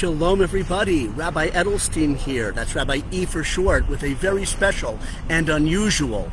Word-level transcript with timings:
Shalom, 0.00 0.40
everybody. 0.40 1.08
Rabbi 1.08 1.48
Edelstein 1.48 2.16
here. 2.16 2.52
That's 2.52 2.74
Rabbi 2.74 3.02
E 3.10 3.26
for 3.26 3.44
short, 3.44 3.86
with 3.86 4.02
a 4.02 4.14
very 4.14 4.46
special 4.46 4.98
and 5.28 5.50
unusual 5.50 6.32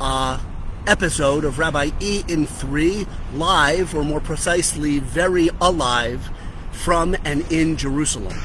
uh, 0.00 0.40
episode 0.88 1.44
of 1.44 1.60
Rabbi 1.60 1.90
E 2.00 2.24
in 2.26 2.44
3, 2.44 3.06
live, 3.34 3.94
or 3.94 4.02
more 4.02 4.18
precisely, 4.18 4.98
very 4.98 5.48
alive, 5.60 6.28
from 6.72 7.14
and 7.24 7.48
in 7.52 7.76
Jerusalem. 7.76 8.36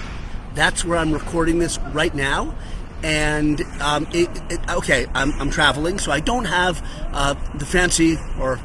That's 0.54 0.86
where 0.86 1.00
I'm 1.00 1.14
recording 1.14 1.58
this 1.58 1.80
right 1.92 2.14
now. 2.14 2.54
And 3.02 3.62
um, 3.82 4.06
it, 4.12 4.30
it, 4.52 4.60
okay, 4.70 5.08
I'm, 5.16 5.32
I'm, 5.42 5.50
traveling, 5.50 5.98
so 5.98 6.12
I 6.12 6.20
don't 6.20 6.46
have 6.46 6.88
uh, 7.12 7.34
the 7.56 7.66
fancy 7.66 8.18
or 8.40 8.60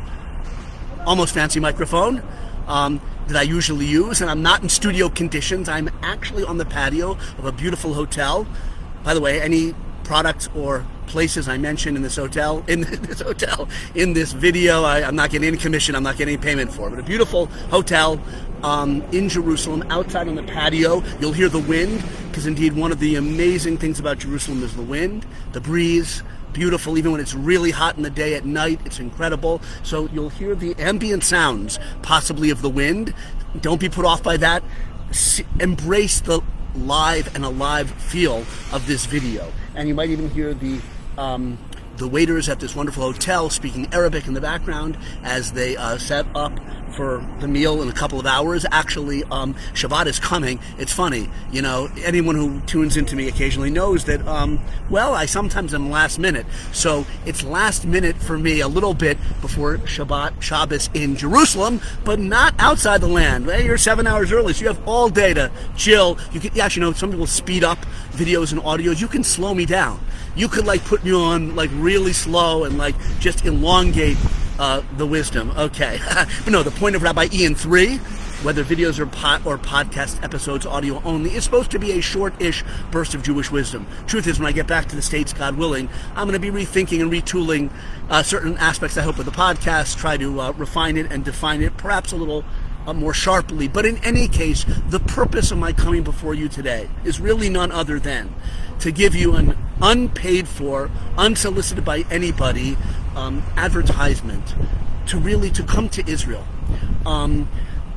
almost 1.07 1.32
fancy 1.32 1.61
microphone. 1.61 2.23
Um, 2.66 3.00
that 3.29 3.37
I 3.37 3.43
usually 3.43 3.87
use, 3.87 4.21
and 4.21 4.31
I'm 4.31 4.43
not 4.43 4.63
in 4.63 4.69
studio 4.69 5.09
conditions. 5.09 5.69
I'm 5.69 5.89
actually 6.03 6.45
on 6.45 6.59
the 6.59 6.65
patio 6.65 7.13
of 7.39 7.45
a 7.45 7.53
beautiful 7.53 7.95
hotel. 7.95 8.46
By 9.03 9.15
the 9.15 9.21
way, 9.21 9.41
any 9.41 9.75
products 10.03 10.49
or 10.55 10.87
places 11.07 11.49
I 11.49 11.58
mentioned 11.58 11.96
in 11.96 12.03
this 12.03 12.17
hotel, 12.17 12.64
in 12.67 12.81
this 13.03 13.21
hotel, 13.21 13.68
in 13.95 14.12
this 14.12 14.32
video, 14.32 14.82
I, 14.82 15.00
am 15.00 15.17
not 15.17 15.31
getting 15.31 15.49
any 15.49 15.57
commission. 15.57 15.95
I'm 15.95 16.03
not 16.03 16.17
getting 16.17 16.35
any 16.35 16.43
payment 16.43 16.72
for. 16.72 16.90
But 16.90 16.99
a 16.99 17.03
beautiful 17.03 17.46
hotel 17.71 18.21
um, 18.62 19.03
in 19.12 19.29
Jerusalem, 19.29 19.85
outside 19.90 20.26
on 20.29 20.35
the 20.35 20.43
patio. 20.43 21.03
You'll 21.21 21.32
hear 21.32 21.48
the 21.48 21.61
wind, 21.61 22.03
because 22.29 22.46
indeed 22.46 22.75
one 22.75 22.93
of 22.93 22.98
the 22.98 23.17
amazing 23.17 23.79
things 23.79 24.00
about 24.00 24.18
Jerusalem 24.18 24.62
is 24.62 24.75
the 24.75 24.82
wind, 24.82 25.26
the 25.53 25.61
breeze, 25.61 26.22
beautiful 26.54 26.96
even 26.96 27.12
when 27.12 27.21
it's 27.21 27.34
really 27.34 27.73
hot 27.73 27.96
in 27.96 28.04
the 28.04 28.11
day 28.11 28.34
at 28.34 28.45
night 28.45 28.81
it's 28.84 29.00
incredible 29.00 29.61
so 29.82 30.09
you'll 30.12 30.29
hear 30.29 30.54
the 30.54 30.73
ambient 30.76 31.25
sounds 31.25 31.81
possibly 32.00 32.48
of 32.48 32.62
the 32.62 32.70
wind 32.70 33.12
don't 33.61 33.81
be 33.81 33.89
put 33.89 34.05
off 34.05 34.23
by 34.23 34.36
that 34.36 34.62
embrace 35.59 36.20
the 36.20 36.41
live 36.77 37.34
and 37.34 37.45
alive 37.45 37.91
feel 37.91 38.45
of 38.73 38.86
this 38.86 39.05
video 39.05 39.53
and 39.75 39.89
you 39.89 39.95
might 39.95 40.11
even 40.11 40.31
hear 40.31 40.55
the 40.55 40.81
um, 41.19 41.59
the 41.97 42.09
waiters 42.09 42.48
at 42.48 42.61
this 42.61 42.75
wonderful 42.75 43.03
hotel 43.03 43.51
speaking 43.51 43.93
Arabic 43.93 44.27
in 44.27 44.34
the 44.34 44.41
background 44.41 44.98
as 45.23 45.53
they 45.53 45.77
uh, 45.77 45.97
set 45.98 46.27
up 46.34 46.53
for 46.93 47.25
the 47.41 47.49
meal 47.49 47.83
in 47.83 47.89
a 47.89 47.93
couple 47.93 48.21
of 48.21 48.27
hours. 48.27 48.65
Actually, 48.71 49.25
um, 49.25 49.55
Shabbat 49.75 50.07
is 50.07 50.19
coming. 50.19 50.61
It's 50.79 50.93
funny, 50.93 51.29
you 51.51 51.63
know, 51.63 51.89
anyone 52.05 52.35
who 52.37 52.61
tunes 52.63 52.97
into 52.97 53.17
me 53.17 53.29
occasionally 53.29 53.71
knows 53.71 54.05
that, 54.05 54.27
um, 54.27 54.61
well, 54.91 55.15
I 55.15 55.27
sometimes 55.27 55.75
am 55.75 55.91
last 55.91 56.19
minute. 56.19 56.47
So 56.73 57.07
it's 57.27 57.43
last 57.43 57.85
minute 57.85 58.17
for 58.17 58.39
me 58.39 58.61
a 58.61 58.69
little 58.69 58.95
bit 58.95 59.19
before 59.41 59.79
Shabbat, 59.79 60.41
Shabbos 60.41 60.91
in 60.95 61.17
Jerusalem, 61.17 61.81
but 62.05 62.19
not 62.19 62.55
outside 62.59 63.01
the 63.01 63.09
land. 63.09 63.47
Well, 63.47 63.61
you're 63.61 63.79
seven 63.79 64.07
hours 64.07 64.33
early, 64.33 64.53
so 64.53 64.63
you 64.63 64.69
have 64.69 64.87
all 64.87 65.09
day 65.09 65.35
to 65.35 65.51
chill. 65.77 66.19
You 66.33 66.41
can, 66.41 66.51
yeah, 66.55 66.69
you 66.71 66.81
know, 66.81 66.93
some 66.93 67.11
people 67.11 67.27
speed 67.27 67.65
up 67.65 67.79
videos 68.13 68.53
and 68.53 68.61
audios. 68.63 69.01
You 69.01 69.09
can 69.09 69.25
slow 69.25 69.55
me 69.55 69.67
down. 69.67 70.01
You 70.37 70.48
could 70.48 70.67
like 70.67 70.85
put 70.85 71.05
me 71.05 71.13
on 71.13 71.55
like 71.55 71.71
really 71.75 72.13
slow 72.13 72.65
and 72.65 72.77
like 72.77 72.95
just 73.21 73.45
elongate 73.45 74.17
uh, 74.59 74.83
the 74.97 75.07
wisdom. 75.07 75.51
Okay. 75.57 75.99
but 76.15 76.49
no, 76.49 76.63
the 76.63 76.71
point 76.71 76.97
of 76.97 77.03
Rabbi 77.03 77.29
Ian 77.33 77.55
3, 77.55 77.97
whether 78.45 78.65
videos 78.65 78.99
or, 78.99 79.07
pod, 79.07 79.47
or 79.47 79.59
podcast 79.59 80.23
episodes, 80.23 80.67
audio 80.67 81.03
only, 81.05 81.35
is 81.35 81.45
supposed 81.45 81.71
to 81.73 81.79
be 81.79 81.93
a 81.93 82.01
short-ish 82.01 82.65
burst 82.91 83.15
of 83.15 83.23
Jewish 83.23 83.51
wisdom. 83.51 83.87
Truth 84.07 84.27
is, 84.27 84.39
when 84.39 84.47
I 84.47 84.53
get 84.53 84.67
back 84.67 84.87
to 84.89 84.97
the 84.97 85.03
States, 85.03 85.33
God 85.33 85.57
willing, 85.57 85.89
I'm 86.15 86.29
going 86.29 86.33
to 86.33 86.39
be 86.39 86.51
rethinking 86.51 87.01
and 87.01 87.11
retooling 87.11 87.71
uh, 88.11 88.23
certain 88.23 88.57
aspects, 88.59 88.97
I 88.97 89.03
hope, 89.03 89.19
of 89.19 89.25
the 89.25 89.33
podcast, 89.33 89.97
try 89.97 90.17
to 90.17 90.41
uh, 90.41 90.53
refine 90.53 90.97
it 90.97 91.11
and 91.11 91.25
define 91.25 91.63
it, 91.63 91.77
perhaps 91.77 92.13
a 92.13 92.17
little 92.17 92.45
uh, 92.87 92.93
more 92.93 93.15
sharply. 93.15 93.69
But 93.69 93.87
in 93.87 93.97
any 94.05 94.29
case, 94.29 94.65
the 94.89 95.01
purpose 95.01 95.51
of 95.51 95.59
my 95.59 95.73
coming 95.73 96.03
before 96.03 96.35
you 96.35 96.49
today 96.49 96.89
is 97.05 97.21
really 97.21 97.49
none 97.49 97.73
other 97.73 97.99
than 97.99 98.35
to 98.81 98.93
give 98.93 99.15
you 99.15 99.35
an 99.35 99.57
unpaid 99.81 100.47
for, 100.49 100.91
unsolicited 101.17 101.85
by 101.85 102.05
anybody 102.11 102.77
um, 103.17 103.42
advertisement 103.57 104.55
to 105.07 105.19
really 105.19 105.51
to 105.51 105.63
come 105.63 105.89
to 105.91 106.08
Israel. 106.11 106.47
Um, 107.07 107.48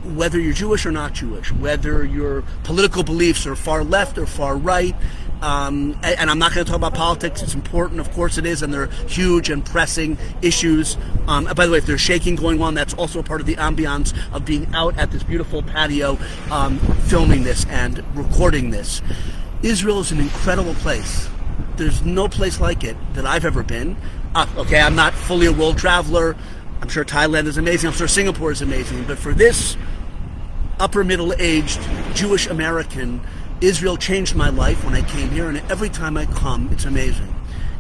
whether 0.04 0.40
you're 0.40 0.54
Jewish 0.54 0.86
or 0.86 0.92
not 0.92 1.14
Jewish, 1.14 1.52
whether 1.52 2.06
your 2.06 2.44
political 2.64 3.04
beliefs 3.04 3.46
are 3.46 3.56
far 3.56 3.84
left 3.84 4.18
or 4.18 4.26
far 4.26 4.56
right, 4.56 4.96
um, 5.42 5.98
and 6.02 6.30
I'm 6.30 6.40
not 6.40 6.54
going 6.54 6.66
to 6.66 6.72
talk 6.72 6.78
about 6.80 6.96
politics. 6.96 7.44
It's 7.44 7.54
important, 7.54 8.00
of 8.00 8.12
course 8.12 8.38
it 8.38 8.46
is, 8.46 8.64
and 8.64 8.74
they're 8.74 8.88
huge 9.08 9.50
and 9.50 9.64
pressing 9.64 10.18
issues. 10.42 10.98
Um, 11.28 11.46
by 11.56 11.66
the 11.66 11.72
way, 11.72 11.78
if 11.78 11.86
there's 11.86 12.02
shaking 12.02 12.36
going 12.36 12.62
on, 12.62 12.74
that's 12.74 12.94
also 12.96 13.20
a 13.20 13.24
part 13.24 13.42
of 13.42 13.48
the 13.48 13.56
ambiance 13.56 14.18
of 14.34 14.46
being 14.46 14.68
out 14.74 14.98
at 14.98 15.12
this 15.12 15.24
beautiful 15.24 15.62
patio, 15.62 16.18
um, 16.52 16.80
filming 17.08 17.44
this 17.44 17.66
and 17.68 18.04
recording 18.16 18.72
this. 18.72 19.02
Israel 19.62 20.00
is 20.00 20.12
an 20.12 20.20
incredible 20.20 20.74
place. 20.76 21.30
There's 21.76 22.04
no 22.04 22.28
place 22.28 22.60
like 22.60 22.84
it 22.84 22.98
that 23.14 23.26
I've 23.26 23.46
ever 23.46 23.62
been. 23.62 23.96
Uh, 24.38 24.46
okay, 24.56 24.80
I'm 24.80 24.94
not 24.94 25.16
fully 25.16 25.48
a 25.48 25.52
world 25.52 25.80
traveler. 25.80 26.36
I'm 26.80 26.90
sure 26.90 27.04
Thailand 27.04 27.48
is 27.48 27.58
amazing. 27.58 27.88
I'm 27.88 27.96
sure 27.96 28.08
Singapore 28.08 28.52
is 28.52 28.62
amazing. 28.62 29.06
But 29.06 29.18
for 29.18 29.34
this 29.34 29.76
upper 30.80 31.04
middle 31.04 31.34
aged 31.40 31.82
Jewish 32.14 32.46
American, 32.46 33.20
Israel 33.62 33.98
changed 33.98 34.36
my 34.36 34.50
life 34.50 34.86
when 34.86 34.94
I 34.94 35.02
came 35.02 35.32
here. 35.32 35.50
And 35.50 35.58
every 35.72 35.90
time 35.90 36.18
I 36.18 36.28
come, 36.28 36.70
it's 36.72 36.86
amazing. 36.86 37.34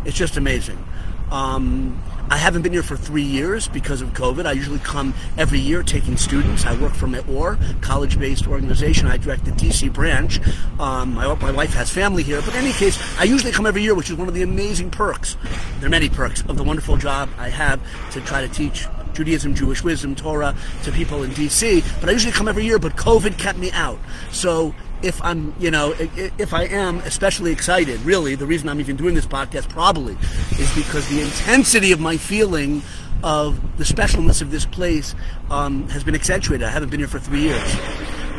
It's 0.03 0.17
just 0.17 0.35
amazing. 0.35 0.83
Um, 1.31 2.01
I 2.29 2.35
haven't 2.35 2.63
been 2.63 2.73
here 2.73 2.83
for 2.83 2.97
three 2.97 3.23
years 3.23 3.69
because 3.69 4.01
of 4.01 4.09
COVID. 4.09 4.45
I 4.45 4.51
usually 4.51 4.79
come 4.79 5.13
every 5.37 5.59
year 5.59 5.81
taking 5.81 6.17
students. 6.17 6.65
I 6.65 6.75
work 6.81 6.93
for 6.93 7.07
Me'or, 7.07 7.57
college-based 7.81 8.47
organization. 8.47 9.07
I 9.07 9.15
direct 9.15 9.45
the 9.45 9.51
DC 9.51 9.93
branch. 9.93 10.41
Um, 10.77 11.13
my, 11.13 11.33
my 11.35 11.51
wife 11.51 11.73
has 11.73 11.89
family 11.89 12.23
here. 12.23 12.41
But 12.41 12.49
in 12.49 12.63
any 12.63 12.73
case, 12.73 12.99
I 13.17 13.23
usually 13.23 13.53
come 13.53 13.65
every 13.65 13.81
year, 13.81 13.95
which 13.95 14.09
is 14.09 14.17
one 14.17 14.27
of 14.27 14.33
the 14.33 14.41
amazing 14.41 14.91
perks. 14.91 15.37
There 15.79 15.87
are 15.87 15.89
many 15.89 16.09
perks 16.09 16.41
of 16.41 16.57
the 16.57 16.63
wonderful 16.63 16.97
job 16.97 17.29
I 17.37 17.49
have 17.49 17.79
to 18.11 18.21
try 18.21 18.41
to 18.41 18.49
teach 18.49 18.87
Judaism, 19.13 19.55
Jewish 19.55 19.83
wisdom, 19.83 20.13
Torah 20.13 20.55
to 20.83 20.91
people 20.91 21.23
in 21.23 21.31
DC. 21.31 21.83
But 22.01 22.09
I 22.09 22.11
usually 22.11 22.33
come 22.33 22.47
every 22.47 22.65
year, 22.65 22.77
but 22.77 22.95
COVID 22.97 23.37
kept 23.37 23.57
me 23.57 23.71
out. 23.71 23.99
So 24.31 24.75
if 25.01 25.21
I'm, 25.23 25.53
you 25.59 25.71
know, 25.71 25.93
if 25.97 26.53
I 26.53 26.63
am 26.63 26.99
especially 26.99 27.51
excited, 27.51 27.99
really, 28.01 28.35
the 28.35 28.45
reason 28.45 28.69
I'm 28.69 28.79
even 28.79 28.95
doing 28.95 29.15
this 29.15 29.25
podcast 29.25 29.69
probably 29.69 30.17
is 30.59 30.73
because 30.75 31.07
the 31.09 31.21
intensity 31.21 31.91
of 31.91 31.99
my 31.99 32.17
feeling 32.17 32.81
of 33.23 33.77
the 33.77 33.83
specialness 33.83 34.41
of 34.41 34.51
this 34.51 34.65
place 34.65 35.15
um, 35.49 35.87
has 35.89 36.03
been 36.03 36.15
accentuated. 36.15 36.67
I 36.67 36.71
haven't 36.71 36.89
been 36.89 36.99
here 36.99 37.07
for 37.07 37.19
three 37.19 37.41
years. 37.41 37.75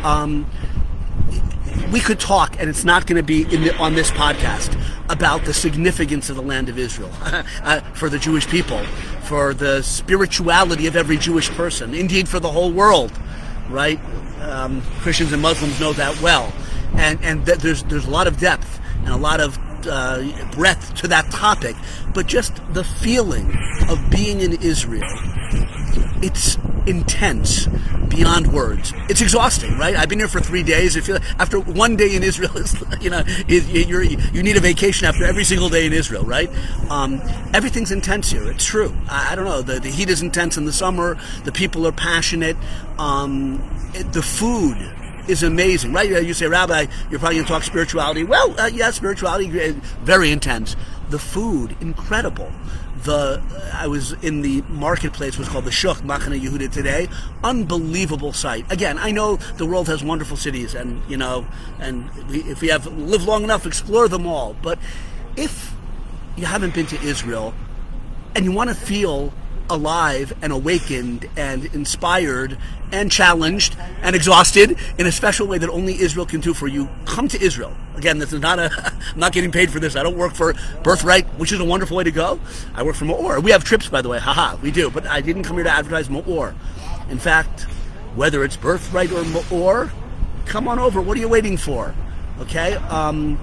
Um, 0.03 0.47
we 1.93 2.01
could 2.01 2.21
talk, 2.21 2.57
and 2.59 2.69
it's 2.69 2.85
not 2.85 3.07
going 3.07 3.17
to 3.17 3.23
be 3.23 3.45
the, 3.45 3.77
on 3.79 3.95
this 3.95 4.11
podcast, 4.11 4.79
about 5.09 5.45
the 5.45 5.55
significance 5.55 6.29
of 6.29 6.37
the 6.37 6.43
land 6.43 6.69
of 6.69 6.79
Israel 6.79 7.11
uh, 7.23 7.81
for 7.95 8.09
the 8.09 8.19
Jewish 8.19 8.47
people, 8.47 8.83
for 9.23 9.55
the 9.55 9.83
spirituality 9.83 10.87
of 10.87 10.97
every 10.97 11.17
Jewish 11.17 11.49
person, 11.51 11.95
indeed 11.95 12.29
for 12.29 12.41
the 12.41 12.51
whole 12.51 12.71
world, 12.71 13.13
right? 13.69 14.01
um, 14.43 14.83
Christians 15.01 15.33
and 15.33 15.43
Muslims 15.43 15.79
know 15.81 15.93
that 15.93 16.21
well, 16.21 16.53
and 16.95 17.23
and 17.23 17.45
th- 17.45 17.59
there's 17.59 17.83
there's 17.85 18.07
a 18.07 18.11
lot 18.11 18.27
of 18.27 18.39
depth 18.39 18.81
and 19.01 19.09
a 19.09 19.17
lot 19.17 19.41
of 19.41 19.59
uh, 19.87 20.23
breadth 20.53 20.95
to 20.97 21.09
that 21.09 21.31
topic, 21.31 21.77
but 22.15 22.27
just 22.27 22.61
the 22.73 22.85
feeling 22.85 23.57
of 23.89 23.99
being 24.11 24.41
in 24.41 24.61
Israel, 24.63 25.09
it's 26.23 26.57
intense 26.89 27.67
beyond 28.09 28.53
words. 28.53 28.93
It's 29.09 29.21
exhausting, 29.21 29.77
right? 29.79 29.95
I've 29.95 30.09
been 30.09 30.19
here 30.19 30.29
for 30.29 30.41
three 30.41 30.63
days. 30.63 30.97
If 30.97 31.07
you, 31.07 31.19
after 31.39 31.61
one 31.61 31.97
day 31.97 32.17
in 32.17 32.23
Israel, 32.23 32.57
is 32.57 32.75
you 33.01 33.11
know 33.11 33.23
you 33.47 33.61
you 34.33 34.43
need 34.43 34.57
a 34.57 34.61
vacation 34.61 35.07
after 35.07 35.25
every 35.25 35.45
single 35.45 35.69
day 35.69 35.87
in 35.87 35.93
Israel, 35.93 36.25
right? 36.25 36.51
Um, 36.91 37.21
everything's 37.53 37.93
intense 37.93 38.31
here. 38.31 38.51
It's 38.51 38.65
true. 38.65 38.95
I, 39.09 39.33
I 39.33 39.35
don't 39.35 39.45
know. 39.45 39.63
The, 39.63 39.79
the, 39.79 39.91
heat 39.91 40.09
is 40.09 40.23
intense 40.23 40.57
in 40.57 40.65
the 40.65 40.73
summer. 40.73 41.19
The 41.45 41.53
people 41.53 41.87
are 41.87 41.93
passionate. 41.93 42.57
Um, 42.99 43.59
the 44.13 44.23
food 44.23 44.77
is 45.29 45.43
amazing, 45.43 45.93
right? 45.93 46.09
You 46.09 46.35
say, 46.35 46.47
Rabbi, 46.47 46.87
you're 47.11 47.21
probably 47.21 47.37
going 47.37 47.47
to 47.47 47.53
talk 47.53 47.63
spirituality. 47.63 48.25
Well, 48.25 48.59
uh, 48.59 48.67
yeah, 48.67 48.91
spirituality, 48.91 49.61
uh, 49.61 49.73
very 50.03 50.31
intense. 50.31 50.77
The 51.11 51.19
food, 51.19 51.77
incredible. 51.81 52.51
The 53.05 53.43
I 53.75 53.87
was 53.87 54.13
in 54.25 54.43
the 54.43 54.63
marketplace 54.69 55.39
was 55.39 55.49
called 55.49 55.65
the 55.65 55.71
Shuk 55.71 55.99
Machane 55.99 56.41
Yehuda 56.41 56.71
today. 56.73 57.09
Unbelievable 57.45 58.33
sight. 58.33 58.71
Again, 58.71 58.99
I 58.99 59.11
know 59.13 59.37
the 59.57 59.67
world 59.67 59.87
has 59.89 60.03
wonderful 60.03 60.37
cities, 60.37 60.75
and 60.75 61.03
you 61.09 61.17
know, 61.17 61.47
and 61.79 62.11
we, 62.29 62.43
if 62.45 62.61
we 62.61 62.69
have 62.69 62.87
live 62.87 63.25
long 63.25 63.45
enough, 63.45 63.67
explore 63.67 64.09
them 64.09 64.27
all. 64.27 64.57
But 64.63 64.79
if 65.37 65.75
you 66.37 66.47
haven't 66.47 66.75
been 66.75 66.87
to 66.87 67.01
Israel 67.03 67.55
and 68.35 68.45
you 68.45 68.53
want 68.53 68.71
to 68.71 68.75
feel 68.75 69.33
alive 69.71 70.33
and 70.43 70.53
awakened 70.53 71.29
and 71.37 71.67
inspired 71.75 72.59
and 72.93 73.11
challenged 73.11 73.77
and 74.03 74.17
exhausted 74.17 74.79
in 74.99 75.07
a 75.07 75.13
special 75.13 75.47
way 75.47 75.59
that 75.59 75.69
only 75.69 76.01
Israel 76.01 76.27
can 76.27 76.41
do 76.41 76.55
for 76.55 76.67
you, 76.67 76.89
come 77.05 77.29
to 77.29 77.41
Israel. 77.41 77.77
Again, 77.97 78.19
this 78.19 78.33
is 78.33 78.41
not 78.41 78.59
a, 78.59 78.71
I'm 79.15 79.19
not 79.19 79.33
getting 79.33 79.53
paid 79.53 79.71
for 79.71 79.81
this. 79.81 79.97
I 79.97 80.03
don't 80.03 80.17
work 80.17 80.35
for 80.35 80.55
Birthright, 80.83 81.27
which 81.39 81.53
is 81.53 81.61
a 81.61 81.65
wonderful 81.65 81.97
way 81.97 82.05
to 82.05 82.11
go. 82.11 82.41
I 82.75 82.83
work 82.83 82.97
for 82.97 83.05
Me'or. 83.05 83.41
We 83.41 83.51
have 83.51 83.65
trips, 83.65 83.89
by 83.89 84.03
the 84.03 84.09
way. 84.09 84.19
Haha, 84.19 84.57
we 84.57 84.71
do. 84.71 84.91
But 84.91 85.07
I 85.07 85.21
didn't 85.21 85.43
come 85.43 85.57
here 85.57 85.65
to 85.65 85.71
advertise 85.71 86.09
Me'or. 86.09 86.55
In 87.11 87.19
fact, 87.19 87.63
whether 88.15 88.45
it's 88.45 88.57
Birthright 88.57 89.13
or 89.13 89.25
Me'or, 89.25 89.93
come 90.47 90.69
on 90.69 90.79
over. 90.79 91.01
What 91.01 91.17
are 91.17 91.21
you 91.21 91.29
waiting 91.29 91.57
for? 91.57 91.95
Okay. 92.41 92.75
Um, 92.75 93.39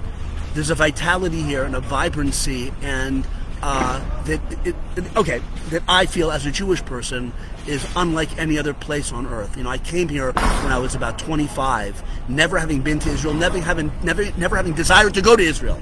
there's 0.54 0.70
a 0.70 0.74
vitality 0.74 1.42
here 1.42 1.64
and 1.64 1.76
a 1.76 1.80
vibrancy 1.80 2.72
and 2.80 3.26
uh, 3.66 4.22
that 4.26 4.40
it, 4.64 4.76
okay 5.16 5.42
that 5.70 5.82
I 5.88 6.06
feel 6.06 6.30
as 6.30 6.46
a 6.46 6.52
Jewish 6.52 6.84
person 6.84 7.32
is 7.66 7.84
unlike 7.96 8.38
any 8.38 8.58
other 8.58 8.72
place 8.72 9.12
on 9.12 9.26
earth. 9.26 9.56
You 9.56 9.64
know, 9.64 9.70
I 9.70 9.78
came 9.78 10.08
here 10.08 10.30
when 10.30 10.70
I 10.70 10.78
was 10.78 10.94
about 10.94 11.18
25, 11.18 12.00
never 12.28 12.58
having 12.58 12.80
been 12.82 13.00
to 13.00 13.10
Israel, 13.10 13.34
never 13.34 13.58
having 13.60 13.90
never 14.04 14.30
never 14.36 14.54
having 14.54 14.72
desired 14.72 15.14
to 15.14 15.20
go 15.20 15.34
to 15.34 15.42
Israel. 15.42 15.80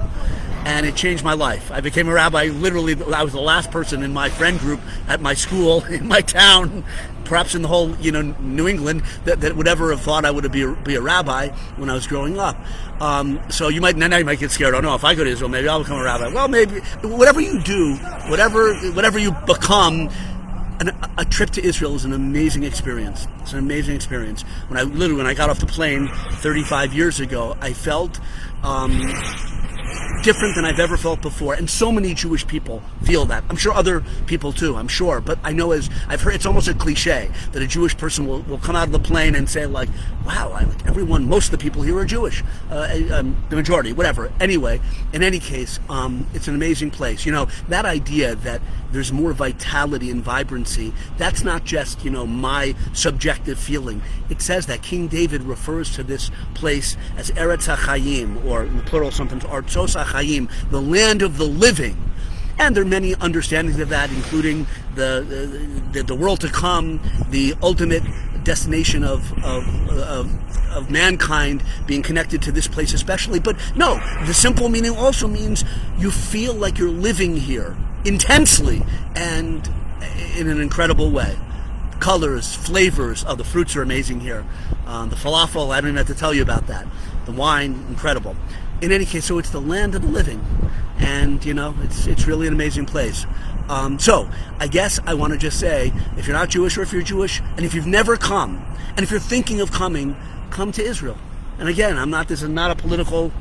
And 0.65 0.87
it 0.87 0.97
changed 0.97 1.23
my 1.23 1.35
life. 1.35 1.71
I 1.71 1.81
became 1.81 2.09
a 2.09 2.13
rabbi 2.13 2.47
literally 2.47 2.97
I 3.15 3.23
was 3.23 3.33
the 3.33 3.41
last 3.41 3.71
person 3.71 4.03
in 4.03 4.13
my 4.13 4.31
friend 4.31 4.59
group 4.59 4.81
at 5.09 5.21
my 5.21 5.35
school 5.35 5.85
in 5.99 6.09
my 6.09 6.21
town 6.21 6.85
perhaps 7.25 7.55
in 7.55 7.63
the 7.63 7.69
whole 7.69 7.97
you 7.97 8.13
know 8.13 8.23
New 8.41 8.69
England 8.69 9.03
that, 9.25 9.41
that 9.41 9.57
would 9.57 9.69
ever 9.69 9.91
have 9.91 10.01
thought 10.01 10.25
I 10.25 10.31
would 10.31 10.51
be 10.53 10.63
a, 10.63 10.73
be 10.73 10.95
a 10.95 11.01
rabbi 11.01 11.49
when 11.77 11.91
I 11.91 11.95
was 11.95 12.07
growing 12.07 12.39
up. 12.39 12.57
Um, 13.01 13.41
so 13.51 13.69
you 13.69 13.81
might 13.81 13.97
now 13.97 14.17
you 14.17 14.25
might 14.25 14.39
get 14.39 14.51
scared. 14.51 14.75
Oh 14.75 14.81
no, 14.81 14.95
if 14.95 15.05
I 15.05 15.15
go 15.15 15.25
to 15.25 15.31
Israel, 15.31 15.51
maybe 15.51 15.69
I'll 15.69 15.81
become 15.83 15.99
a 15.99 16.05
rabbi. 16.05 16.29
Well, 16.29 16.49
maybe 16.49 16.81
whatever 17.03 17.41
you 17.41 17.63
do, 17.63 17.97
whatever 18.29 18.75
whatever 18.93 19.19
you 19.19 19.33
become. 19.47 20.11
An, 20.81 20.91
a 21.19 21.25
trip 21.25 21.51
to 21.51 21.65
Israel 21.65 21.95
is 21.95 22.05
an 22.05 22.13
amazing 22.13 22.65
experience. 22.65 23.29
It's 23.43 23.53
an 23.53 23.61
amazing 23.61 23.95
experience. 23.95 24.43
When 24.67 24.77
I 24.77 24.83
literally, 24.83 25.15
when 25.15 25.27
I 25.27 25.33
got 25.33 25.49
off 25.49 25.61
the 25.61 25.67
plane 25.67 26.09
35 26.09 26.93
years 26.93 27.21
ago, 27.21 27.57
I 27.61 27.73
felt 27.73 28.19
um, 28.65 28.91
different 30.25 30.55
than 30.55 30.65
I've 30.65 30.81
ever 30.81 30.97
felt 30.97 31.21
before. 31.21 31.53
And 31.53 31.69
so 31.69 31.93
many 31.93 32.15
Jewish 32.15 32.47
people 32.47 32.83
feel 33.03 33.27
that. 33.27 33.45
I'm 33.51 33.57
sure 33.57 33.75
other 33.75 34.03
people 34.27 34.53
too, 34.53 34.75
I'm 34.75 34.89
sure. 34.89 35.21
But 35.21 35.39
I 35.45 35.53
know 35.53 35.73
as 35.73 35.91
I've 36.09 36.23
heard, 36.23 36.35
it's 36.35 36.47
almost 36.47 36.67
a 36.67 36.75
cliche 36.75 37.31
that 37.53 37.63
a 37.63 37.67
Jewish 37.67 37.97
person 37.97 38.27
will, 38.27 38.41
will 38.43 38.59
come 38.59 38.75
out 38.75 38.87
of 38.87 38.93
the 38.93 38.99
plane 38.99 39.35
and 39.35 39.49
say 39.49 39.67
like, 39.67 39.91
wow, 40.27 40.51
I, 40.53 40.65
like 40.65 40.87
everyone, 40.87 41.29
most 41.29 41.47
of 41.47 41.51
the 41.53 41.59
people 41.59 41.83
here 41.83 41.99
are 41.99 42.07
Jewish. 42.07 42.43
Uh, 42.71 43.01
um, 43.13 43.37
the 43.51 43.57
majority, 43.57 43.93
whatever. 43.93 44.33
Anyway, 44.41 44.81
in 45.13 45.23
any 45.23 45.39
case, 45.39 45.79
um, 45.91 46.27
it's 46.33 46.49
an 46.49 46.55
amazing 46.55 46.91
place. 46.91 47.27
You 47.27 47.33
know, 47.33 47.47
that 47.69 47.85
idea 47.85 48.35
that 48.37 48.63
there's 48.95 49.13
more 49.13 49.33
vitality 49.33 50.09
and 50.09 50.23
vibrancy, 50.23 50.93
that's 51.19 51.43
not 51.43 51.65
just, 51.65 52.05
you 52.05 52.11
know, 52.11 52.25
my 52.25 52.77
subjective 52.93 53.59
feeling. 53.59 54.01
It 54.31 54.41
says 54.41 54.67
that 54.67 54.83
King 54.83 55.09
David 55.09 55.43
refers 55.43 55.93
to 55.97 56.05
this 56.05 56.31
place 56.55 56.97
as 57.17 57.33
Eretz 57.33 57.75
HaChaim, 57.75 58.45
or 58.45 58.63
in 58.63 58.77
the 58.77 58.85
plural 58.85 59.11
sometimes 59.11 59.43
Artzos 59.43 60.01
HaChaim, 60.01 60.49
the 60.71 60.81
land 60.81 61.23
of 61.23 61.39
the 61.39 61.45
living. 61.45 61.97
And 62.57 62.77
there 62.77 62.85
are 62.85 62.87
many 62.87 63.17
understandings 63.17 63.81
of 63.81 63.89
that, 63.89 64.11
including 64.13 64.65
the, 64.95 65.83
the, 65.91 66.05
the 66.05 66.15
world 66.15 66.41
to 66.43 66.49
come, 66.49 67.01
the 67.31 67.55
ultimate 67.65 68.05
destination 68.45 69.03
of, 69.03 69.33
of, 69.43 69.89
of, 69.91 70.71
of, 70.71 70.91
mankind 70.91 71.65
being 71.87 72.03
connected 72.03 72.43
to 72.43 72.53
this 72.53 72.69
place 72.69 72.93
especially. 72.93 73.41
But 73.41 73.57
no, 73.75 73.97
the 74.27 74.35
simple 74.35 74.69
meaning 74.69 74.95
also 74.95 75.27
means 75.27 75.65
you 75.99 76.13
feel 76.13 76.55
like 76.55 76.79
you're 76.79 76.91
living 76.91 77.37
here 77.37 77.77
intensely 78.05 78.83
and 79.15 79.69
in 80.37 80.49
an 80.49 80.61
incredible 80.61 81.11
way. 81.11 81.37
Colors, 82.01 82.55
flavors 82.55 83.25
of 83.25 83.39
the 83.39 83.45
fruits 83.45 83.77
are 83.77 83.83
amazing 83.83 84.21
here. 84.21 84.45
Um, 84.87 85.11
the 85.11 85.17
falafel, 85.17 85.73
I 85.73 85.81
don't 85.81 85.91
even 85.91 85.97
have 85.97 86.09
to 86.09 86.15
tell 86.15 86.35
you 86.35 86.43
about 86.43 86.67
that. 86.67 86.87
The 87.25 87.33
wine, 87.33 87.85
incredible. 87.89 88.37
In 88.83 88.93
any 88.93 89.07
case, 89.07 89.25
so 89.25 89.39
it's 89.39 89.51
the 89.51 89.61
land 89.61 89.95
of 89.95 90.03
the 90.03 90.09
living, 90.09 90.45
and 90.99 91.43
you 91.45 91.55
know, 91.55 91.75
it's 91.83 92.07
it's 92.07 92.27
really 92.27 92.47
an 92.47 92.53
amazing 92.53 92.85
place. 92.85 93.25
Um, 93.69 93.99
so, 93.99 94.29
I 94.59 94.67
guess 94.67 95.01
I 95.07 95.15
want 95.15 95.33
to 95.33 95.39
just 95.39 95.59
say, 95.59 95.91
if 96.19 96.27
you're 96.27 96.37
not 96.37 96.51
Jewish 96.51 96.77
or 96.77 96.83
if 96.83 96.93
you're 96.93 97.01
Jewish, 97.01 97.41
and 97.57 97.65
if 97.65 97.73
you've 97.73 97.87
never 97.87 98.19
come, 98.19 98.63
and 98.91 99.01
if 99.01 99.11
you're 99.11 99.21
thinking 99.21 99.61
of 99.61 99.73
coming, 99.73 100.17
come 100.51 100.71
to 100.73 100.83
Israel. 100.83 101.17
And 101.59 101.69
again, 101.69 101.97
I'm 101.97 102.11
not. 102.11 102.29
This 102.29 102.43
is 102.43 102.49
not 102.49 102.71
a 102.71 102.75
political 102.75 103.33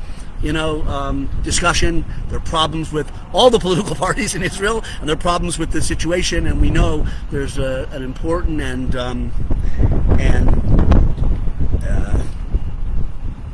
you 0.44 0.51
know, 0.51 0.84
um, 0.84 1.30
discussion. 1.42 2.06
There 2.28 2.38
are 2.38 2.42
problems 2.42 2.92
with 2.92 3.12
all 3.31 3.50
the 3.50 3.60
political 3.60 3.95
parties 4.07 4.36
in 4.36 4.44
Israel, 4.44 4.84
and 5.00 5.10
there 5.10 5.16
are 5.16 5.19
problems 5.19 5.57
with 5.57 5.72
the 5.72 5.81
situation. 5.81 6.45
And 6.45 6.62
we 6.62 6.69
know 6.69 7.07
there's 7.31 7.57
a, 7.57 7.88
an 7.92 8.04
important 8.04 8.62
and 8.62 8.95
um, 8.95 9.31
and 10.19 10.50
uh, 11.84 12.24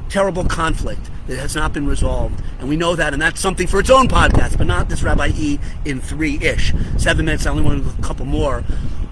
terrible 0.10 0.44
conflict 0.44 1.10
that 1.28 1.38
has 1.38 1.56
not 1.56 1.74
been 1.74 1.86
resolved, 1.86 2.42
and 2.60 2.68
we 2.68 2.76
know 2.76 2.96
that, 2.96 3.14
and 3.14 3.22
that's 3.22 3.40
something 3.40 3.68
for 3.68 3.80
its 3.80 3.92
own 3.92 4.08
podcast, 4.08 4.58
but 4.58 4.66
not 4.66 4.90
this 4.90 5.04
Rabbi 5.04 5.32
E 5.36 5.60
in 5.86 6.02
three 6.02 6.40
ish. 6.42 6.74
Seven 6.98 7.26
minutes. 7.26 7.46
I 7.46 7.52
only 7.52 7.64
want 7.64 7.86
a 7.86 8.02
couple 8.02 8.26
more. 8.26 8.64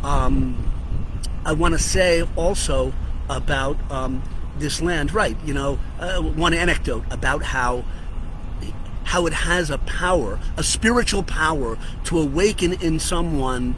Um, 0.03 0.63
I 1.45 1.53
want 1.53 1.73
to 1.73 1.79
say 1.79 2.23
also 2.35 2.91
about 3.29 3.77
um, 3.91 4.21
this 4.59 4.81
land, 4.81 5.13
right? 5.13 5.37
You 5.45 5.53
know, 5.53 5.79
uh, 5.99 6.21
one 6.21 6.53
anecdote 6.53 7.05
about 7.11 7.43
how 7.43 7.83
how 9.03 9.25
it 9.25 9.33
has 9.33 9.69
a 9.69 9.77
power, 9.77 10.37
a 10.57 10.63
spiritual 10.63 11.23
power, 11.23 11.77
to 12.03 12.19
awaken 12.19 12.73
in 12.73 12.99
someone 12.99 13.75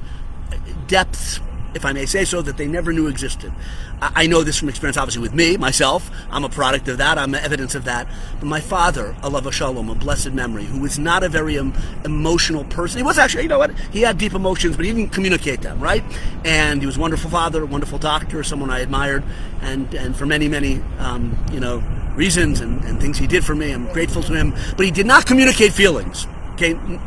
depths 0.88 1.40
if 1.74 1.86
I 1.86 1.94
may 1.94 2.06
say 2.06 2.26
so, 2.26 2.42
that 2.42 2.58
they 2.58 2.68
never 2.68 2.92
knew 2.92 3.08
existed. 3.08 3.54
I 4.02 4.28
know 4.28 4.44
this 4.44 4.58
from 4.58 4.70
experience, 4.70 4.98
obviously, 4.98 5.22
with 5.22 5.34
me, 5.34 5.58
myself. 5.58 6.10
I'm 6.32 6.44
a 6.44 6.50
product 6.50 6.88
of 6.88 6.98
that. 7.00 7.18
I'm 7.18 7.36
evidence 7.36 7.76
of 7.76 7.86
that. 7.86 8.08
But 8.40 8.46
my 8.46 8.62
father, 8.62 9.16
alav 9.22 9.44
hashalom, 9.44 9.92
a 9.92 9.96
blessed 9.96 10.32
memory, 10.32 10.66
who 10.66 10.80
was 10.80 10.98
not 10.98 11.24
a 11.24 11.30
very 11.30 11.58
um, 11.60 11.74
emotional 12.06 12.64
person. 12.66 12.98
He 12.98 13.04
was 13.04 13.18
actually, 13.18 13.44
you 13.44 13.50
know 13.50 13.60
what? 13.60 13.78
He 13.92 14.02
had 14.02 14.18
deep 14.18 14.34
emotions, 14.34 14.76
but 14.76 14.86
he 14.86 14.94
didn't 14.94 15.12
communicate 15.12 15.62
them, 15.62 15.80
right? 15.80 16.04
And 16.46 16.82
he 16.82 16.86
was 16.86 16.98
a 16.98 17.00
wonderful 17.00 17.30
father, 17.30 17.64
a 17.64 17.66
wonderful 17.66 18.00
doctor, 18.00 18.44
someone 18.44 18.70
I 18.70 18.80
admired, 18.80 19.24
and, 19.62 19.94
and 19.94 20.16
for 20.16 20.26
many, 20.26 20.48
many, 20.48 20.82
um, 21.00 21.38
you 21.52 21.60
know, 21.60 21.84
reasons 22.16 22.62
and, 22.62 22.84
and 22.86 23.00
things 23.00 23.18
he 23.18 23.28
did 23.28 23.44
for 23.44 23.56
me. 23.56 23.72
I'm 23.72 23.92
grateful 23.92 24.24
to 24.24 24.34
him. 24.34 24.54
But 24.76 24.86
he 24.86 24.92
did 24.92 25.06
not 25.06 25.26
communicate 25.26 25.74
feelings. 25.74 26.26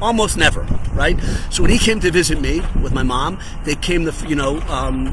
Almost 0.00 0.36
never, 0.36 0.62
right? 0.94 1.20
So 1.50 1.62
when 1.62 1.70
he 1.70 1.78
came 1.78 2.00
to 2.00 2.10
visit 2.10 2.40
me 2.40 2.62
with 2.82 2.92
my 2.92 3.02
mom, 3.02 3.38
they 3.64 3.74
came 3.74 4.04
the 4.04 4.26
you 4.26 4.34
know 4.34 4.60
um, 4.62 5.08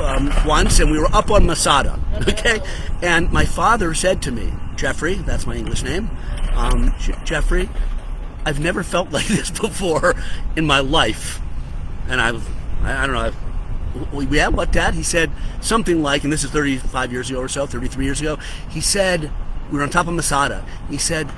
um, 0.00 0.32
once, 0.46 0.78
and 0.80 0.90
we 0.90 0.98
were 0.98 1.12
up 1.14 1.30
on 1.30 1.46
Masada. 1.46 1.98
Okay, 2.28 2.60
and 3.02 3.30
my 3.32 3.44
father 3.44 3.92
said 3.94 4.22
to 4.22 4.32
me, 4.32 4.52
Jeffrey, 4.76 5.14
that's 5.14 5.46
my 5.46 5.56
English 5.56 5.82
name, 5.82 6.08
um, 6.54 6.94
Jeffrey, 7.24 7.68
I've 8.44 8.60
never 8.60 8.82
felt 8.82 9.10
like 9.12 9.26
this 9.26 9.50
before 9.50 10.14
in 10.56 10.66
my 10.66 10.80
life, 10.80 11.40
and 12.08 12.20
I, 12.20 12.28
I 12.82 13.06
don't 13.06 13.14
know. 13.14 13.32
Yeah, 14.30 14.48
what, 14.48 14.72
Dad? 14.72 14.94
He 14.94 15.04
said 15.04 15.30
something 15.60 16.02
like, 16.02 16.24
and 16.24 16.32
this 16.32 16.42
is 16.42 16.50
35 16.50 17.12
years 17.12 17.30
ago 17.30 17.40
or 17.40 17.48
so, 17.48 17.64
33 17.64 18.04
years 18.04 18.20
ago. 18.20 18.38
He 18.68 18.80
said, 18.80 19.30
we 19.70 19.78
were 19.78 19.84
on 19.84 19.90
top 19.90 20.08
of 20.08 20.14
Masada. 20.14 20.64
He 20.90 20.98
said, 20.98 21.30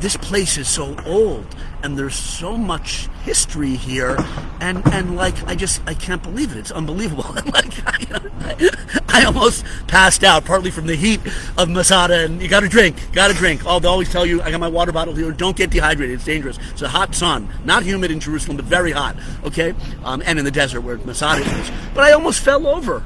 this 0.00 0.16
place 0.16 0.58
is 0.58 0.68
so 0.68 0.96
old 1.06 1.46
and 1.82 1.98
there's 1.98 2.14
so 2.14 2.56
much 2.56 3.08
history 3.22 3.76
here 3.76 4.16
and 4.60 4.86
and 4.88 5.16
like 5.16 5.34
i 5.46 5.54
just 5.54 5.80
i 5.86 5.94
can't 5.94 6.22
believe 6.22 6.52
it. 6.52 6.58
It's 6.58 6.70
unbelievable. 6.70 7.24
Like 7.46 7.72
I, 7.86 8.70
I, 9.20 9.24
almost 9.24 9.64
passed 9.86 10.24
out 10.24 10.44
partly 10.44 10.70
from 10.70 10.86
the 10.86 10.96
heat 10.96 11.20
of 11.56 11.68
masada 11.68 12.24
and 12.24 12.42
you 12.42 12.48
gotta 12.48 12.68
drink 12.68 12.96
gotta 13.12 13.34
drink. 13.34 13.62
Oh 13.64 13.78
they 13.78 13.88
always 13.88 14.10
tell 14.10 14.26
you 14.26 14.42
i 14.42 14.50
got 14.50 14.60
my 14.60 14.68
water 14.68 14.92
bottle 14.92 15.14
here. 15.14 15.30
Don't 15.32 15.56
get 15.56 15.70
dehydrated. 15.70 16.16
It's 16.16 16.24
dangerous. 16.24 16.58
It's 16.72 16.82
a 16.82 16.88
hot 16.88 17.14
sun. 17.14 17.48
Not 17.64 17.84
humid 17.84 18.10
in 18.10 18.20
jerusalem 18.20 18.56
but 18.56 18.66
very 18.66 18.92
hot 18.92 19.16
okay? 19.44 19.74
Um, 20.04 20.22
and 20.26 20.38
in 20.38 20.44
the 20.44 20.50
desert 20.50 20.80
where 20.82 20.98
masada 20.98 21.42
is. 21.42 21.70
But 21.94 22.04
i 22.04 22.12
almost 22.12 22.40
fell 22.40 22.66
over. 22.66 23.04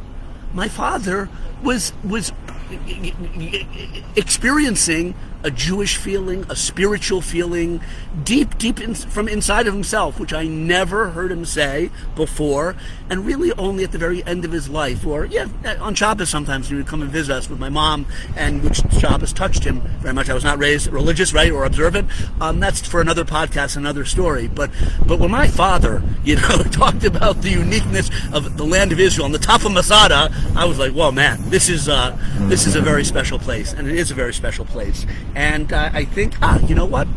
My 0.52 0.68
father 0.68 1.28
was 1.62 1.92
was 2.02 2.32
experiencing 4.16 5.14
a 5.42 5.50
Jewish 5.50 5.97
feeling, 5.97 6.44
a 6.49 6.56
spiritual 6.56 7.20
feeling, 7.20 7.80
deep, 8.25 8.59
deep 8.59 8.80
in, 8.80 8.94
from 8.94 9.28
inside 9.28 9.66
of 9.66 9.75
himself, 9.75 10.20
which 10.20 10.32
I 10.32 10.47
never 10.47 11.11
heard 11.11 11.32
him 11.32 11.44
say 11.44 11.90
before, 12.14 12.76
and 13.09 13.25
really 13.25 13.52
only 13.52 13.85
at 13.85 13.92
the 13.92 13.99
very 13.99 14.25
end 14.25 14.44
of 14.44 14.52
his 14.52 14.68
life, 14.68 15.06
or 15.06 15.25
yeah, 15.25 15.47
on 15.80 15.94
Shabbos 15.94 16.28
sometimes 16.28 16.68
he 16.68 16.75
would 16.75 16.87
come 16.87 17.02
and 17.02 17.11
visit 17.11 17.35
us 17.35 17.49
with 17.49 17.59
my 17.59 17.68
mom, 17.68 18.06
and 18.37 18.62
which 18.62 18.82
Shabbos 18.99 19.32
touched 19.32 19.64
him 19.64 19.80
very 20.00 20.14
much. 20.14 20.28
I 20.28 20.35
was 20.35 20.44
not 20.44 20.59
raised 20.59 20.88
religious, 20.88 21.32
right, 21.32 21.50
or 21.50 21.64
observant. 21.64 22.09
Um, 22.40 22.61
that's 22.61 22.87
for 22.87 23.00
another 23.00 23.25
podcast, 23.25 23.76
another 23.76 24.04
story. 24.04 24.49
But 24.49 24.70
but 25.06 25.18
when 25.18 25.30
my 25.30 25.49
father, 25.49 26.02
you 26.25 26.37
know, 26.37 26.62
talked 26.70 27.04
about 27.04 27.42
the 27.42 27.50
uniqueness 27.50 28.11
of 28.32 28.56
the 28.56 28.64
land 28.64 28.92
of 28.92 29.00
Israel 29.00 29.25
on 29.25 29.32
the 29.32 29.38
top 29.38 29.64
of 29.64 29.73
Masada, 29.73 30.30
I 30.54 30.64
was 30.64 30.78
like, 30.78 30.92
whoa, 30.92 31.11
man, 31.11 31.38
this 31.49 31.68
is 31.68 31.88
uh, 31.88 32.16
this 32.42 32.66
is 32.66 32.76
a 32.76 32.80
very 32.80 33.04
special 33.04 33.38
place, 33.38 33.73
and 33.73 33.88
it 33.88 33.97
is 33.97 34.11
a 34.11 34.14
very 34.14 34.35
special 34.35 34.64
place. 34.64 35.06
And 35.35 35.73
uh, 35.73 35.91
I 35.93 36.05
think, 36.05 36.35
ah, 36.43 36.59
you 36.67 36.75
know 36.75 36.85
what? 36.85 37.09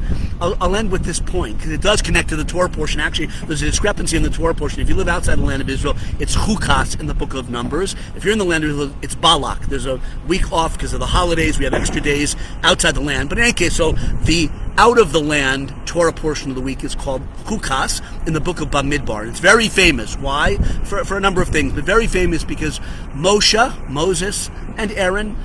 I'll, 0.41 0.57
I'll 0.59 0.75
end 0.75 0.91
with 0.91 1.03
this 1.03 1.19
point 1.19 1.57
because 1.57 1.71
it 1.71 1.81
does 1.81 2.01
connect 2.01 2.29
to 2.29 2.35
the 2.35 2.43
Torah 2.43 2.69
portion. 2.69 2.99
Actually, 2.99 3.27
there's 3.45 3.61
a 3.61 3.65
discrepancy 3.65 4.17
in 4.17 4.23
the 4.23 4.29
Torah 4.29 4.53
portion. 4.53 4.81
If 4.81 4.89
you 4.89 4.95
live 4.95 5.07
outside 5.07 5.39
the 5.39 5.43
land 5.43 5.61
of 5.61 5.69
Israel, 5.69 5.95
it's 6.19 6.35
Chukas 6.35 6.99
in 6.99 7.07
the 7.07 7.13
book 7.13 7.33
of 7.33 7.49
Numbers. 7.49 7.95
If 8.15 8.23
you're 8.23 8.33
in 8.33 8.39
the 8.39 8.45
land 8.45 8.63
of 8.63 8.71
Israel, 8.71 8.95
it's 9.01 9.15
Balak. 9.15 9.61
There's 9.67 9.85
a 9.85 9.99
week 10.27 10.51
off 10.51 10.73
because 10.73 10.93
of 10.93 10.99
the 10.99 11.07
holidays. 11.07 11.57
We 11.57 11.65
have 11.65 11.73
extra 11.73 12.01
days 12.01 12.35
outside 12.63 12.95
the 12.95 13.01
land. 13.01 13.29
But 13.29 13.37
in 13.37 13.45
any 13.45 13.53
case, 13.53 13.75
so 13.75 13.93
the 13.93 14.49
out 14.77 14.97
of 14.97 15.11
the 15.11 15.21
land 15.21 15.73
Torah 15.85 16.11
portion 16.11 16.49
of 16.49 16.55
the 16.55 16.61
week 16.61 16.83
is 16.83 16.95
called 16.95 17.21
Chukas 17.45 18.01
in 18.25 18.33
the 18.33 18.41
book 18.41 18.59
of 18.59 18.69
Bamidbar. 18.69 19.29
It's 19.29 19.39
very 19.39 19.69
famous. 19.69 20.17
Why? 20.17 20.57
For, 20.83 21.05
for 21.05 21.17
a 21.17 21.19
number 21.19 21.41
of 21.41 21.49
things, 21.49 21.73
but 21.73 21.83
very 21.83 22.07
famous 22.07 22.43
because 22.43 22.79
Moshe, 23.13 23.89
Moses, 23.89 24.49
and 24.77 24.91
Aaron 24.91 25.37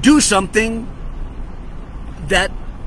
do 0.00 0.20
something 0.20 0.88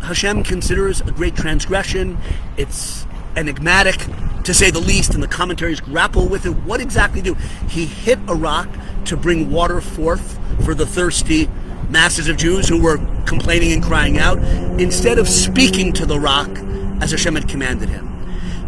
Hashem 0.07 0.43
considers 0.43 1.01
a 1.01 1.11
great 1.11 1.35
transgression. 1.35 2.17
It's 2.55 3.05
enigmatic, 3.35 3.97
to 4.45 4.53
say 4.53 4.71
the 4.71 4.79
least, 4.79 5.13
and 5.13 5.21
the 5.21 5.27
commentaries 5.27 5.81
grapple 5.81 6.27
with 6.27 6.45
it. 6.45 6.51
What 6.51 6.79
exactly 6.79 7.21
do? 7.21 7.33
He 7.67 7.85
hit 7.85 8.17
a 8.29 8.33
rock 8.33 8.69
to 9.05 9.17
bring 9.17 9.51
water 9.51 9.81
forth 9.81 10.39
for 10.63 10.73
the 10.73 10.85
thirsty 10.85 11.49
masses 11.89 12.29
of 12.29 12.37
Jews 12.37 12.69
who 12.69 12.81
were 12.81 12.97
complaining 13.25 13.73
and 13.73 13.83
crying 13.83 14.17
out, 14.17 14.39
instead 14.79 15.19
of 15.19 15.27
speaking 15.27 15.91
to 15.93 16.05
the 16.05 16.19
rock 16.19 16.49
as 17.01 17.11
Hashem 17.11 17.35
had 17.35 17.49
commanded 17.49 17.89
him. 17.89 18.16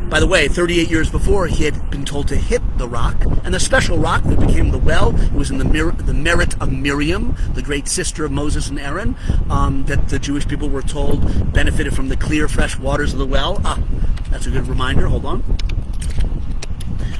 By 0.10 0.20
the 0.20 0.25
way, 0.25 0.48
38 0.48 0.89
years 0.89 1.12
before, 1.12 1.46
he 1.46 1.66
had 1.66 1.92
been 1.92 2.04
told 2.04 2.28
to 2.30 2.36
hit 2.36 2.63
the 2.80 2.88
rock, 2.88 3.16
and 3.44 3.54
the 3.54 3.60
special 3.60 4.00
rock 4.00 4.24
that 4.24 4.39
became 4.39 4.72
the 4.72 4.80
well, 4.80 5.16
it 5.22 5.34
was 5.34 5.51
in 5.51 5.60
the, 5.60 5.92
the 5.92 6.16
merit 6.16 6.60
of 6.60 6.72
Miriam, 6.72 7.36
the 7.54 7.62
great 7.62 7.88
sister 7.88 8.25
of 8.25 8.32
Moses 8.32 8.70
and 8.70 8.80
Aaron, 8.80 9.16
um, 9.51 9.86
that 9.86 10.10
the 10.10 10.18
Jewish 10.18 10.48
people 10.48 10.68
were 10.68 10.82
told 10.82 11.54
benefited 11.54 11.96
from 11.96 12.10
the 12.10 12.18
clear, 12.18 12.48
fresh 12.48 12.75
waters 12.80 13.13
of 13.13 13.20
the 13.20 13.25
well. 13.25 13.62
Ah, 13.63 13.80
that's 14.32 14.48
a 14.48 14.50
good 14.50 14.68
reminder. 14.68 15.08
Hold 15.08 15.25
on. 15.25 15.44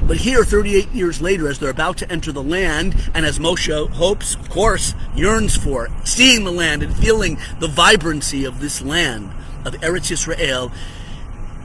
But 0.02 0.16
here, 0.16 0.42
38 0.42 0.90
years 0.90 1.20
later, 1.20 1.48
as 1.48 1.60
they're 1.60 1.70
about 1.70 1.96
to 1.98 2.10
enter 2.10 2.32
the 2.32 2.42
land, 2.42 2.96
and 3.14 3.24
as 3.24 3.38
Moshe 3.38 3.88
hopes, 3.90 4.34
of 4.34 4.50
course, 4.50 4.96
yearns 5.14 5.56
for, 5.56 5.88
seeing 6.04 6.42
the 6.42 6.50
land 6.50 6.82
and 6.82 6.96
feeling 6.96 7.38
the 7.60 7.68
vibrancy 7.68 8.44
of 8.44 8.58
this 8.58 8.82
land, 8.82 9.30
of 9.64 9.74
Eretz 9.74 10.10
Yisrael, 10.10 10.72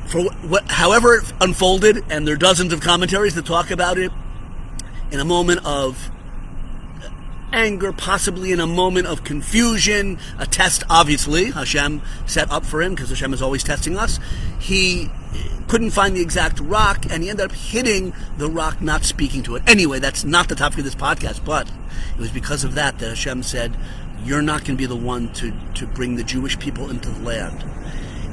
for 0.05 0.21
what, 0.21 0.69
however 0.69 1.15
it 1.15 1.33
unfolded, 1.41 2.03
and 2.09 2.27
there 2.27 2.35
are 2.35 2.37
dozens 2.37 2.73
of 2.73 2.81
commentaries 2.81 3.35
that 3.35 3.45
talk 3.45 3.71
about 3.71 3.97
it, 3.97 4.11
in 5.11 5.19
a 5.19 5.25
moment 5.25 5.65
of 5.65 6.11
anger, 7.51 7.93
possibly 7.93 8.51
in 8.51 8.59
a 8.59 8.67
moment 8.67 9.07
of 9.07 9.23
confusion, 9.23 10.19
a 10.37 10.45
test, 10.45 10.83
obviously, 10.89 11.51
Hashem 11.51 12.01
set 12.25 12.51
up 12.51 12.65
for 12.65 12.81
him, 12.81 12.93
because 12.93 13.09
Hashem 13.09 13.33
is 13.33 13.41
always 13.41 13.63
testing 13.63 13.97
us. 13.97 14.19
He 14.59 15.09
couldn't 15.67 15.91
find 15.91 16.15
the 16.15 16.21
exact 16.21 16.59
rock, 16.59 17.05
and 17.09 17.23
he 17.23 17.29
ended 17.29 17.45
up 17.45 17.51
hitting 17.53 18.13
the 18.37 18.49
rock, 18.49 18.81
not 18.81 19.03
speaking 19.03 19.41
to 19.43 19.55
it. 19.55 19.63
Anyway, 19.67 19.99
that's 19.99 20.23
not 20.23 20.49
the 20.49 20.55
topic 20.55 20.79
of 20.79 20.85
this 20.85 20.95
podcast, 20.95 21.43
but 21.45 21.69
it 22.15 22.19
was 22.19 22.31
because 22.31 22.63
of 22.63 22.75
that 22.75 22.99
that 22.99 23.09
Hashem 23.09 23.41
said, 23.43 23.75
You're 24.23 24.41
not 24.41 24.65
going 24.65 24.77
to 24.77 24.81
be 24.81 24.85
the 24.85 24.95
one 24.95 25.31
to, 25.33 25.53
to 25.75 25.87
bring 25.87 26.15
the 26.15 26.23
Jewish 26.23 26.59
people 26.59 26.89
into 26.89 27.09
the 27.09 27.21
land 27.21 27.63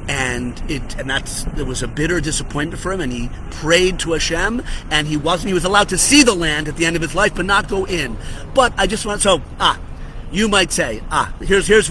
and 0.09 0.63
it 0.71 0.97
and 0.99 1.09
that's 1.09 1.47
it 1.59 1.67
was 1.67 1.83
a 1.83 1.89
bitter 1.89 2.21
disappointment 2.21 2.81
for 2.83 2.93
him 2.93 3.01
and 3.01 3.13
he 3.13 3.31
prayed 3.51 3.99
to 4.01 4.13
Hashem 4.13 4.63
and 4.91 5.07
he 5.07 5.17
wasn't 5.17 5.49
he 5.49 5.55
was 5.55 5.65
allowed 5.65 5.89
to 5.91 5.99
see 5.99 6.23
the 6.23 6.35
land 6.35 6.69
at 6.69 6.77
the 6.77 6.87
end 6.87 6.97
of 6.97 7.03
his 7.03 7.15
life 7.15 7.35
but 7.35 7.47
not 7.47 7.69
go 7.69 7.85
in 7.87 8.17
but 8.55 8.73
I 8.77 8.87
just 8.87 9.07
want 9.07 9.21
so 9.23 9.41
ah 9.61 9.79
you 10.33 10.49
might 10.49 10.73
say 10.73 11.03
ah 11.11 11.33
here's 11.41 11.67
here's 11.67 11.91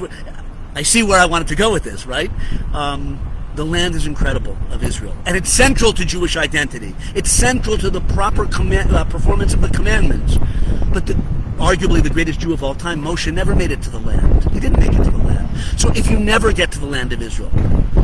I 0.76 0.84
see 0.84 1.04
where 1.04 1.20
I 1.20 1.26
wanted 1.26 1.48
to 1.50 1.56
go 1.56 1.72
with 1.72 1.84
this 1.84 2.06
right 2.06 2.32
um, 2.74 3.20
the 3.56 3.66
land 3.66 3.96
is 3.96 4.06
incredible 4.06 4.58
of 4.72 4.84
Israel 4.84 5.16
and 5.26 5.38
it's 5.38 5.50
central 5.50 5.94
to 5.94 6.04
Jewish 6.04 6.36
identity 6.36 6.94
it's 7.16 7.32
central 7.32 7.78
to 7.78 7.90
the 7.90 8.02
proper 8.02 8.46
command, 8.46 8.92
uh, 8.92 9.06
performance 9.06 9.54
of 9.54 9.62
the 9.62 9.70
commandments 9.70 10.38
but 10.92 11.06
the 11.06 11.16
arguably 11.62 12.02
the 12.02 12.10
greatest 12.10 12.40
Jew 12.40 12.54
of 12.54 12.64
all 12.64 12.74
time, 12.74 13.02
Moshe 13.02 13.32
never 13.32 13.56
made 13.56 13.72
it 13.72 13.84
to 13.84 13.92
the 13.92 14.00
land. 14.00 14.44
He 14.52 14.60
didn't 14.60 14.80
make 14.80 14.94
it 14.94 15.04
to 15.04 15.12
the 15.12 15.20
land. 15.20 15.48
So 15.78 15.92
if 15.92 16.10
you 16.10 16.20
never 16.20 16.52
get 16.52 16.72
to 16.72 16.80
the 16.80 16.88
land 16.88 17.14
of 17.14 17.22
Israel, 17.22 17.52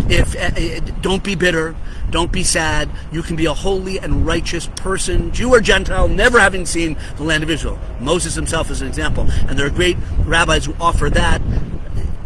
if 0.09 0.35
uh, 0.35 0.79
don't 1.01 1.23
be 1.23 1.35
bitter, 1.35 1.75
don't 2.09 2.31
be 2.31 2.43
sad. 2.43 2.89
You 3.11 3.21
can 3.21 3.35
be 3.35 3.45
a 3.45 3.53
holy 3.53 3.99
and 3.99 4.25
righteous 4.25 4.67
person, 4.75 5.31
Jew 5.31 5.53
or 5.53 5.59
Gentile, 5.59 6.07
never 6.07 6.39
having 6.39 6.65
seen 6.65 6.97
the 7.17 7.23
land 7.23 7.43
of 7.43 7.49
Israel. 7.49 7.77
Moses 7.99 8.35
himself 8.35 8.71
is 8.71 8.81
an 8.81 8.87
example, 8.87 9.27
and 9.47 9.57
there 9.57 9.67
are 9.67 9.71
great 9.71 9.97
rabbis 10.19 10.65
who 10.65 10.75
offer 10.79 11.09
that 11.09 11.41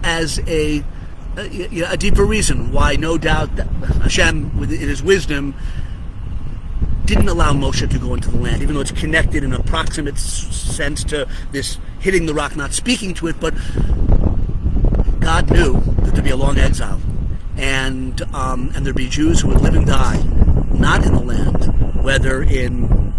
as 0.04 0.40
a 0.48 0.84
a, 1.38 1.82
a 1.84 1.98
deeper 1.98 2.26
reason 2.26 2.72
why, 2.72 2.96
no 2.96 3.18
doubt, 3.18 3.50
Hashem, 4.02 4.52
in 4.62 4.70
His 4.70 5.02
wisdom, 5.02 5.56
didn't 7.06 7.30
allow 7.30 7.54
Moshe 7.54 7.90
to 7.90 8.00
go 8.00 8.14
into 8.14 8.30
the 8.30 8.38
land, 8.38 8.62
even 8.62 8.76
though 8.76 8.82
it's 8.82 8.92
connected 8.92 9.44
in 9.44 9.54
a 9.54 9.64
proximate 9.64 10.18
sense 10.18 11.04
to 11.06 11.28
this 11.52 11.78
hitting 12.00 12.26
the 12.26 12.34
rock, 12.34 12.56
not 12.56 12.74
speaking 12.74 13.14
to 13.16 13.28
it. 13.28 13.40
But 13.40 13.54
God 15.20 15.50
knew 15.52 15.74
that 15.74 16.14
there'd 16.14 16.24
be 16.24 16.32
a 16.32 16.36
long 16.36 16.58
exile, 16.58 17.00
and 17.62 18.22
um, 18.34 18.72
and 18.76 18.86
there'd 18.86 18.96
be 18.96 19.08
Jews 19.08 19.42
who 19.42 19.50
would 19.50 19.62
live 19.62 19.76
and 19.76 19.86
die 19.86 20.22
not 20.74 21.06
in 21.06 21.14
the 21.14 21.22
land, 21.22 22.04
whether 22.04 22.42
in 22.42 23.14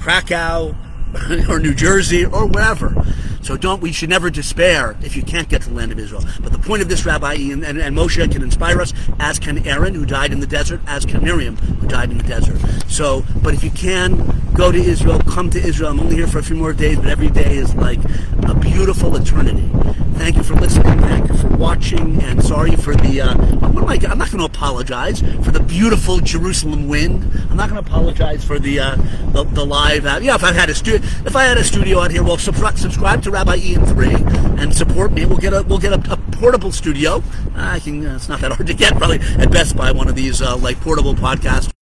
Krakow 0.00 0.74
or 1.48 1.60
New 1.60 1.74
Jersey 1.74 2.24
or 2.24 2.46
wherever. 2.46 2.94
So 3.40 3.56
don't 3.56 3.80
we 3.80 3.92
should 3.92 4.08
never 4.08 4.30
despair 4.30 4.96
if 5.02 5.16
you 5.16 5.22
can't 5.22 5.48
get 5.48 5.62
to 5.62 5.68
the 5.68 5.74
land 5.74 5.92
of 5.92 5.98
Israel. 5.98 6.24
But 6.40 6.52
the 6.52 6.58
point 6.58 6.82
of 6.82 6.88
this 6.88 7.04
rabbi 7.04 7.34
and, 7.34 7.62
and, 7.62 7.78
and, 7.78 7.94
Moshe 7.94 8.32
can 8.32 8.42
inspire 8.42 8.80
us, 8.80 8.92
as 9.20 9.38
can 9.38 9.66
Aaron, 9.66 9.94
who 9.94 10.06
died 10.06 10.32
in 10.32 10.40
the 10.40 10.46
desert, 10.46 10.80
as 10.86 11.04
can 11.04 11.22
Miriam, 11.22 11.56
who 11.56 11.86
died 11.86 12.10
in 12.10 12.18
the 12.18 12.24
desert. 12.24 12.58
So, 12.88 13.24
but 13.42 13.52
if 13.52 13.62
you 13.62 13.70
can 13.70 14.16
go 14.54 14.72
to 14.72 14.78
Israel, 14.78 15.20
come 15.20 15.50
to 15.50 15.58
Israel. 15.58 15.90
I'm 15.90 16.00
only 16.00 16.16
here 16.16 16.26
for 16.26 16.38
a 16.38 16.42
few 16.42 16.56
more 16.56 16.72
days, 16.72 16.96
but 16.96 17.08
every 17.08 17.28
day 17.28 17.58
is 17.58 17.74
like 17.74 18.00
a 18.44 18.54
beautiful 18.54 19.14
eternity. 19.14 19.70
Thank 20.14 20.36
you 20.36 20.42
for 20.42 20.54
listening. 20.54 20.98
Thank 21.00 21.28
you 21.28 21.36
for 21.36 21.48
watching. 21.48 22.22
And 22.22 22.42
sorry 22.42 22.76
for 22.76 22.94
the. 22.94 23.20
Uh, 23.20 23.32
am 23.32 23.84
I? 23.86 23.94
I'm 24.08 24.18
not 24.18 24.30
going 24.30 24.38
to 24.38 24.44
apologize 24.44 25.20
for 25.20 25.50
the 25.50 25.60
beautiful 25.60 26.18
Jerusalem 26.20 26.88
wind. 26.88 27.22
I'm 27.50 27.56
not 27.56 27.68
going 27.68 27.82
to 27.82 27.88
apologize 27.88 28.44
for 28.44 28.58
the 28.58 28.80
uh, 28.80 28.96
the, 29.32 29.44
the, 29.44 29.64
live. 29.64 30.06
Out. 30.06 30.22
Yeah, 30.22 30.34
if 30.34 30.44
I 30.44 30.52
had 30.52 30.70
a 30.70 30.74
studio, 30.74 31.06
if 31.26 31.36
I 31.36 31.44
had 31.44 31.58
a 31.58 31.64
studio 31.64 32.00
out 32.00 32.10
here, 32.10 32.22
well, 32.22 32.38
subscribe 32.38 33.22
to 33.22 33.30
Rabbi 33.30 33.56
Ian 33.56 33.84
Three 33.86 34.14
and 34.14 34.74
support 34.74 35.12
me. 35.12 35.26
We'll 35.26 35.38
get 35.38 35.52
a 35.52 35.62
we'll 35.62 35.78
get 35.78 35.92
a, 35.92 36.12
a 36.12 36.16
portable 36.32 36.72
studio. 36.72 37.22
I 37.54 37.80
can. 37.80 38.06
Uh, 38.06 38.16
it's 38.16 38.28
not 38.28 38.40
that 38.40 38.52
hard 38.52 38.66
to 38.66 38.74
get. 38.74 38.96
Probably 38.96 39.20
at 39.20 39.50
Best 39.50 39.76
Buy 39.76 39.92
one 39.92 40.08
of 40.08 40.14
these 40.14 40.40
uh, 40.40 40.56
like 40.56 40.80
portable 40.80 41.14
podcasts. 41.14 41.74